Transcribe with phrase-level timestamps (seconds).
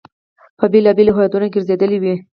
[0.57, 2.15] په بېلابېلو هیوادونو ګرځېدلی وي.